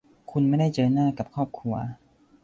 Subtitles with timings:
[0.31, 1.75] คุณไม่ได้เจอหน้ากับครอบครัว